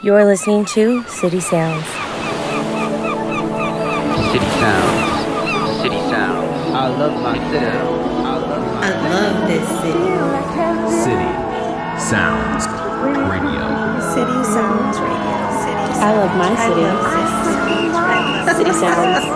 [0.00, 1.84] You're listening to City Sounds.
[4.30, 5.82] City Sounds.
[5.82, 6.54] City Sounds.
[6.70, 7.66] I love my city.
[7.66, 10.06] I love my I love this city.
[11.02, 11.30] City
[11.98, 12.70] Sounds
[13.26, 13.66] Radio.
[14.14, 15.34] City Sounds Radio.
[15.66, 16.86] City I love my city.
[18.54, 19.26] City Sounds.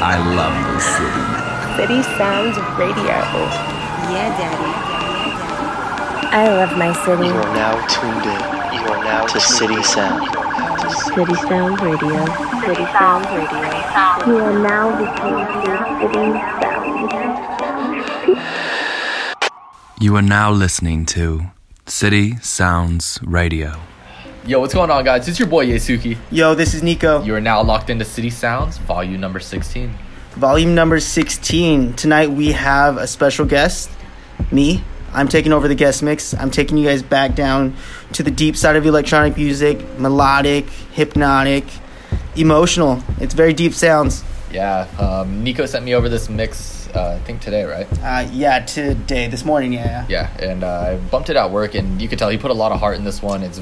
[0.00, 1.22] I love this city.
[1.76, 3.20] City Sounds Radio.
[4.08, 4.72] Yeah, daddy.
[6.32, 7.26] I love my city.
[7.26, 8.63] You are now tuned in.
[8.84, 10.28] You are now to City Sound.
[10.92, 12.26] City Sounds Radio.
[12.60, 13.64] City Sounds Radio.
[14.26, 15.62] You are now listening to
[16.00, 18.44] City Sounds.
[19.98, 21.46] You are now listening to
[21.86, 23.80] City Sounds Radio.
[24.44, 25.26] Yo, what's going on, guys?
[25.28, 26.18] It's your boy Yesuki.
[26.30, 27.22] Yo, this is Nico.
[27.22, 29.94] You are now locked into City Sounds, volume number 16.
[30.32, 31.94] Volume number 16.
[31.94, 33.90] Tonight we have a special guest,
[34.52, 34.84] me.
[35.14, 36.34] I'm taking over the guest mix.
[36.34, 37.76] I'm taking you guys back down
[38.12, 41.64] to the deep side of electronic music, melodic, hypnotic,
[42.36, 43.02] emotional.
[43.20, 44.24] It's very deep sounds.
[44.50, 47.88] Yeah, um, Nico sent me over this mix, uh, I think today, right?
[48.02, 50.06] Uh, yeah, today, this morning, yeah.
[50.08, 52.54] Yeah, and uh, I bumped it at work, and you could tell he put a
[52.54, 53.42] lot of heart in this one.
[53.42, 53.60] It's,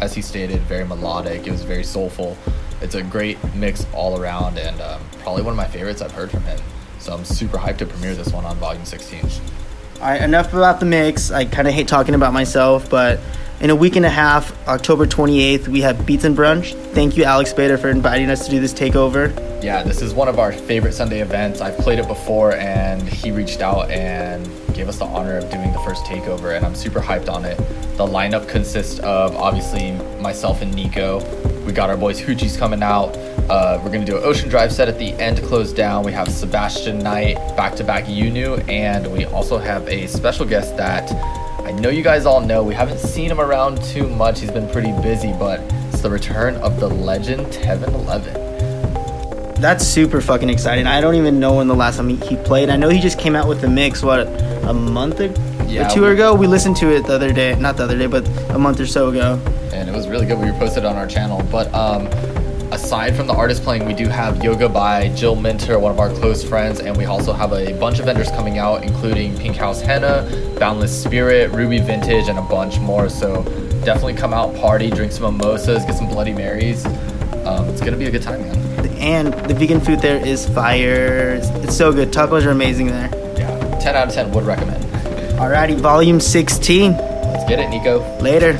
[0.00, 1.46] as he stated, very melodic.
[1.46, 2.38] It was very soulful.
[2.80, 6.30] It's a great mix all around, and um, probably one of my favorites I've heard
[6.30, 6.58] from him.
[6.98, 9.20] So I'm super hyped to premiere this one on volume 16.
[10.00, 11.30] All right, enough about the mix.
[11.30, 13.20] I kind of hate talking about myself, but
[13.60, 16.72] in a week and a half, October 28th, we have Beats and Brunch.
[16.94, 19.28] Thank you, Alex Bader, for inviting us to do this takeover.
[19.62, 21.60] Yeah, this is one of our favorite Sunday events.
[21.60, 25.70] I've played it before, and he reached out and gave us the honor of doing
[25.70, 27.58] the first takeover, and I'm super hyped on it.
[27.98, 31.20] The lineup consists of obviously myself and Nico.
[31.70, 33.16] We got our boys Hoochies coming out.
[33.48, 36.02] Uh, we're gonna do an Ocean Drive set at the end to close down.
[36.02, 40.76] We have Sebastian Knight, back to back Yunu, and we also have a special guest
[40.78, 41.12] that
[41.64, 42.64] I know you guys all know.
[42.64, 44.40] We haven't seen him around too much.
[44.40, 45.60] He's been pretty busy, but
[45.92, 48.34] it's the return of the legend Tevin Eleven.
[49.60, 50.88] That's super fucking exciting.
[50.88, 52.68] I don't even know when the last time he, played.
[52.68, 54.26] I know he just came out with the mix, what,
[54.64, 55.32] a month or,
[55.68, 56.34] Yeah, two we- ago?
[56.34, 57.54] We listened to it the other day.
[57.54, 59.40] Not the other day, but a month or so ago.
[59.72, 60.38] And it was really good.
[60.38, 61.42] We reposted on our channel.
[61.50, 62.06] But um,
[62.72, 66.10] aside from the artist playing, we do have Yoga by Jill Minter, one of our
[66.10, 69.80] close friends, and we also have a bunch of vendors coming out, including Pink House
[69.80, 70.28] Henna,
[70.58, 73.08] Boundless Spirit, Ruby Vintage, and a bunch more.
[73.08, 73.42] So
[73.84, 76.84] definitely come out, party, drink some mimosas, get some Bloody Marys.
[77.46, 78.86] Um, it's gonna be a good time, man.
[78.98, 81.34] And the vegan food there is fire.
[81.34, 82.12] It's, it's so good.
[82.12, 83.08] Tacos are amazing there.
[83.38, 84.84] Yeah, 10 out of 10 would recommend.
[85.40, 86.92] Alrighty, volume 16.
[86.92, 88.00] Let's get it, Nico.
[88.18, 88.52] Later.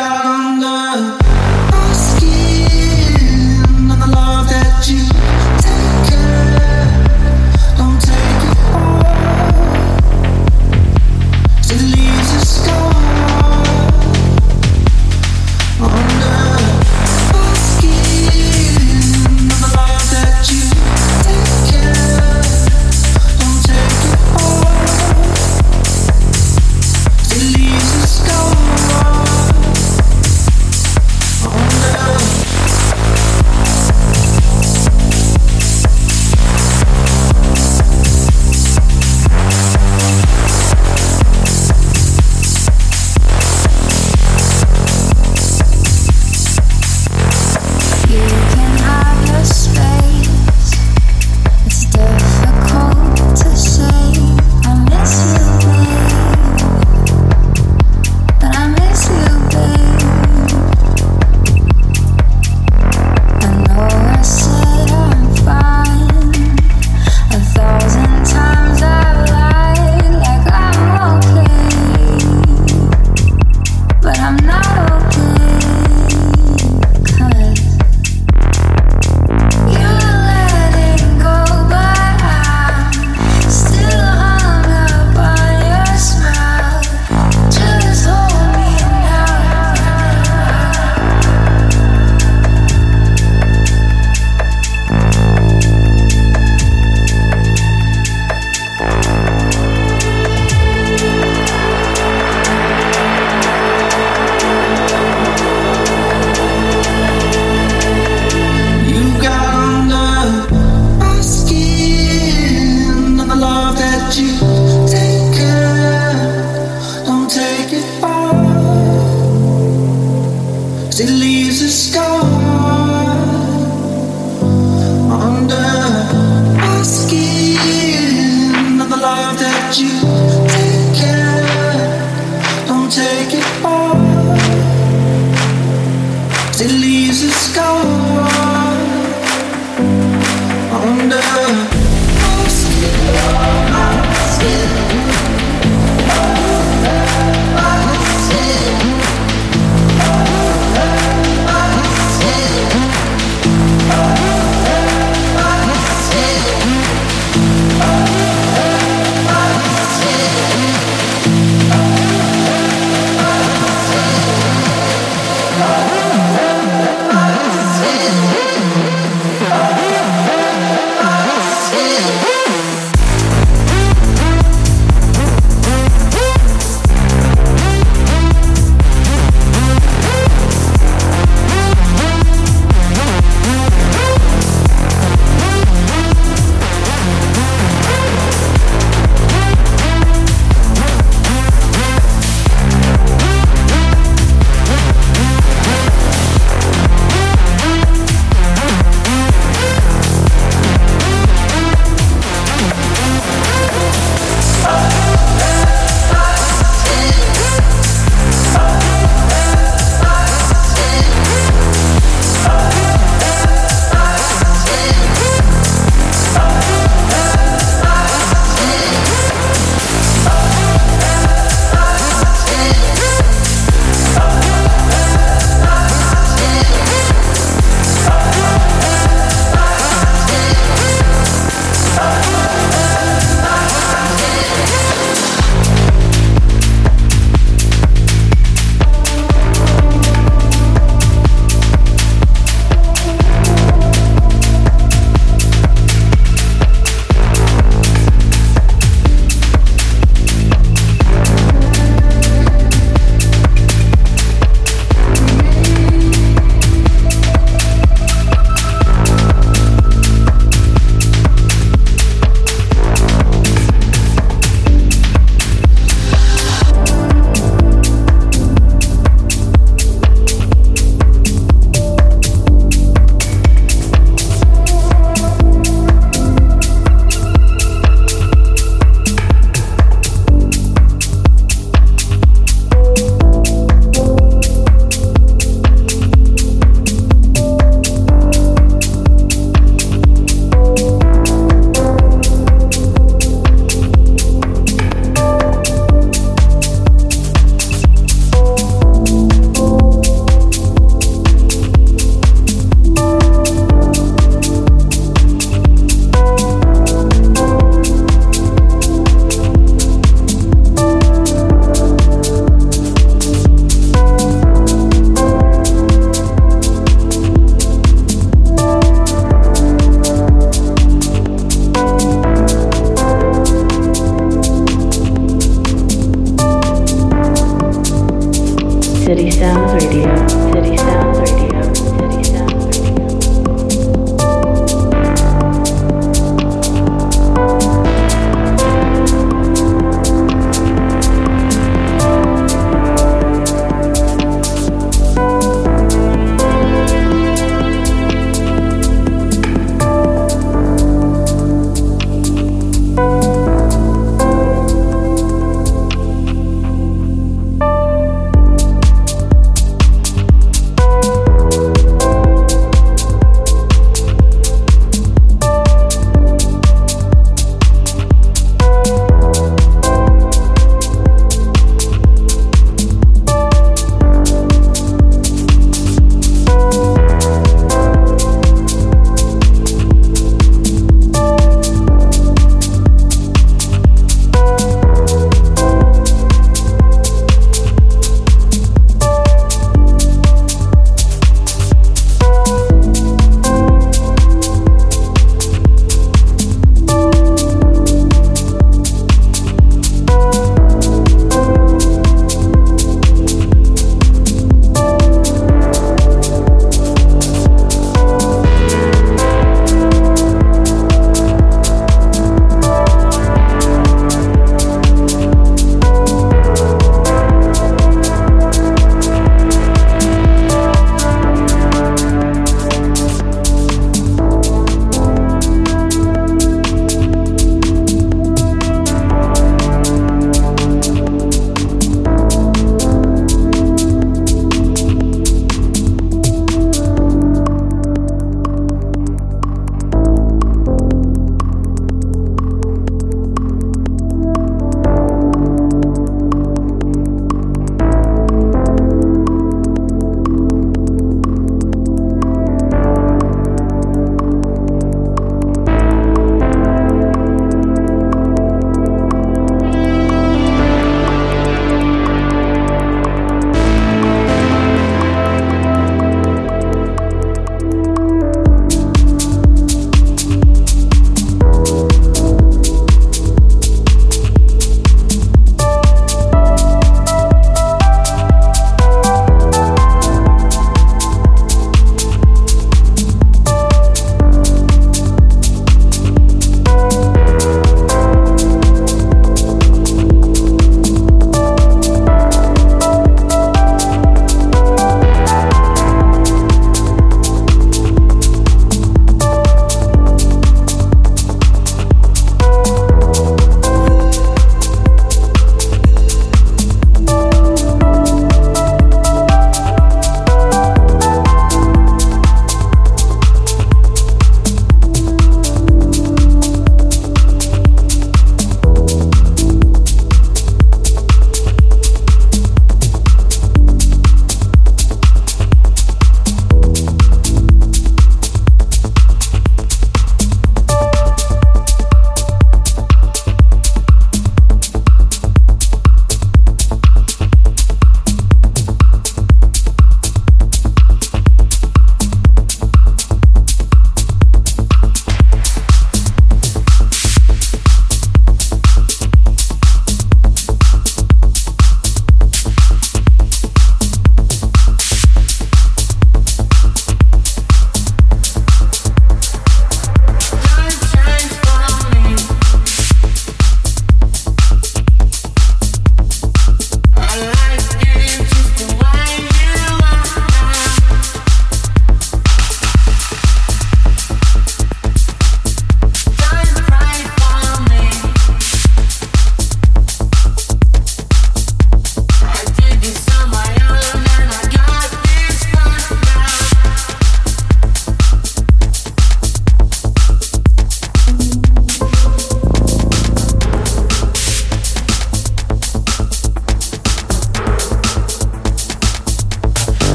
[0.00, 0.49] You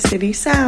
[0.00, 0.59] City Sounds.